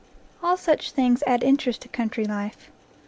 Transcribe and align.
All 0.41 0.57
such 0.57 0.93
things 0.93 1.21
add 1.27 1.43
interest 1.43 1.81
to 1.83 1.87
country 1.87 2.25
life. 2.25 2.71